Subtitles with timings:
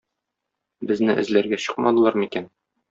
[0.93, 2.55] Безне эзләргә чыкмадылар микән?